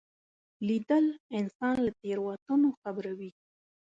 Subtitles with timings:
[0.67, 1.05] لیدل
[1.39, 3.31] انسان له تېروتنو خبروي